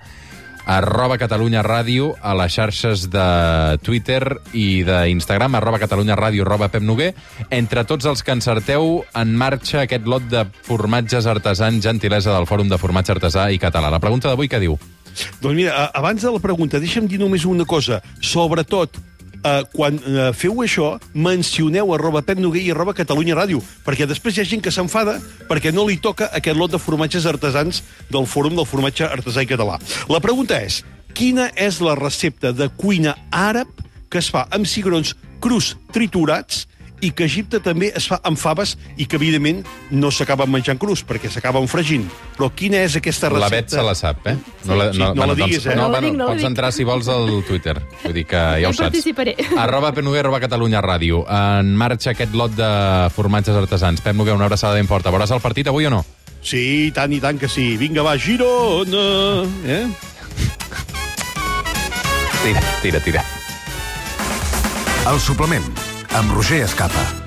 arroba 0.69 1.17
Catalunya 1.17 1.63
Ràdio 1.65 2.11
a 2.21 2.35
les 2.37 2.53
xarxes 2.53 3.07
de 3.09 3.79
Twitter 3.81 4.21
i 4.53 4.83
d'Instagram, 4.85 5.57
arroba 5.57 5.79
Catalunya 5.81 6.17
Ràdio, 6.19 6.45
arroba 6.45 6.69
Pep 6.69 6.85
Noguer. 6.85 7.15
Entre 7.49 7.83
tots 7.89 8.05
els 8.05 8.21
que 8.23 8.35
encerteu, 8.37 9.01
en 9.17 9.33
marxa 9.35 9.81
aquest 9.83 10.05
lot 10.05 10.29
de 10.29 10.45
formatges 10.67 11.25
artesans, 11.25 11.81
gentilesa 11.83 12.35
del 12.35 12.47
Fòrum 12.49 12.69
de 12.69 12.77
Formatge 12.77 13.17
Artesà 13.17 13.49
i 13.51 13.57
Català. 13.57 13.89
La 13.89 14.03
pregunta 14.03 14.29
d'avui 14.29 14.47
què 14.51 14.61
diu? 14.61 14.77
Doncs 15.41 15.55
mira, 15.57 15.89
abans 15.89 16.21
de 16.21 16.31
la 16.31 16.39
pregunta, 16.43 16.79
deixa'm 16.79 17.09
dir 17.09 17.17
només 17.19 17.49
una 17.49 17.65
cosa. 17.65 18.03
Sobretot, 18.21 19.01
eh, 19.43 19.63
quan 19.73 19.99
eh, 19.99 20.29
feu 20.35 20.61
això, 20.63 20.93
mencioneu 21.13 21.93
arroba 21.95 22.21
Pep 22.25 22.39
Noguer 22.41 22.63
i 22.65 22.71
arroba 22.73 22.95
Catalunya 22.97 23.37
Ràdio, 23.37 23.61
perquè 23.85 24.07
després 24.09 24.37
hi 24.37 24.43
ha 24.43 24.47
gent 24.47 24.63
que 24.65 24.73
s'enfada 24.73 25.17
perquè 25.49 25.73
no 25.75 25.87
li 25.87 25.99
toca 26.01 26.29
aquest 26.35 26.57
lot 26.59 26.73
de 26.73 26.81
formatges 26.81 27.27
artesans 27.29 27.83
del 28.11 28.27
Fòrum 28.29 28.55
del 28.59 28.67
Formatge 28.69 29.07
Artesà 29.09 29.43
i 29.43 29.49
Català. 29.49 29.79
La 30.09 30.21
pregunta 30.23 30.59
és, 30.61 30.83
quina 31.17 31.49
és 31.55 31.81
la 31.83 31.97
recepta 31.99 32.53
de 32.55 32.69
cuina 32.77 33.15
àrab 33.31 33.69
que 34.09 34.21
es 34.21 34.29
fa 34.31 34.47
amb 34.55 34.67
cigrons 34.69 35.15
crus 35.43 35.75
triturats 35.93 36.65
i 37.01 37.11
que 37.15 37.23
Egipte 37.29 37.59
també 37.63 37.91
es 37.95 38.07
fa 38.11 38.17
amb 38.27 38.37
faves 38.39 38.73
i 38.99 39.05
que, 39.07 39.15
evidentment, 39.19 39.61
no 39.91 40.09
s'acaben 40.11 40.49
menjant 40.51 40.77
crus, 40.81 41.01
perquè 41.07 41.29
s'acaben 41.31 41.67
fregint. 41.71 42.05
Però 42.37 42.49
quina 42.55 42.81
és 42.83 42.95
aquesta 42.99 43.29
recepta? 43.31 43.45
La 43.45 43.49
Bet 43.55 43.69
se 43.71 43.83
la 43.85 43.95
sap, 43.95 44.27
eh? 44.27 44.35
Sí, 44.35 44.67
sí, 44.67 44.99
no 44.99 45.25
la 45.29 45.35
diguis, 45.35 45.65
eh? 45.65 45.75
No, 45.75 45.83
No 45.83 45.87
la 45.89 45.99
bueno, 45.99 46.07
dic, 46.09 46.17
no 46.17 46.25
la 46.25 46.31
pots 46.33 46.41
dic. 46.43 46.49
entrar, 46.49 46.71
si 46.75 46.83
vols, 46.83 47.07
al 47.07 47.43
Twitter. 47.47 47.77
Vull 48.03 48.13
dir 48.19 48.25
que 48.25 48.35
ja 48.61 48.67
ho 48.69 48.73
saps. 48.73 48.89
participaré. 48.89 49.35
Arroba 49.57 49.91
Pep 49.93 50.03
Noguer, 50.03 50.25
arroba 50.25 50.39
Catalunya 50.43 50.81
Ràdio. 50.83 51.23
En 51.29 51.75
marxa 51.77 52.11
aquest 52.11 52.33
lot 52.35 52.51
de 52.55 52.69
formatges 53.15 53.55
artesans. 53.55 54.01
Pep 54.01 54.15
Noguer, 54.15 54.35
una 54.35 54.45
abraçada 54.49 54.75
ben 54.75 54.87
forta. 54.87 55.11
Veuràs 55.11 55.31
el 55.31 55.39
partit 55.41 55.67
avui 55.71 55.85
o 55.87 55.93
no? 55.93 56.03
Sí, 56.43 56.87
i 56.87 56.91
tant, 56.95 57.11
i 57.11 57.19
tant 57.19 57.39
que 57.39 57.47
sí. 57.51 57.75
Vinga, 57.77 58.03
va, 58.03 58.17
Girona! 58.17 59.43
Eh? 59.67 59.85
Tira, 62.43 62.61
tira, 62.81 62.99
tira. 63.03 63.23
El 65.09 65.19
suplement, 65.19 65.63
amb 66.11 66.31
Roger 66.31 66.63
Escapa. 66.63 67.18